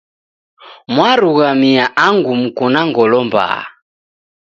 Mwarughamia 0.93 1.85
angu 2.07 2.31
muko 2.41 2.63
na 2.73 2.81
ngolo 2.89 3.17
mbaha 3.27 3.63